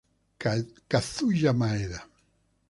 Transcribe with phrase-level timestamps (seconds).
[0.89, 1.99] Kazuya Maeda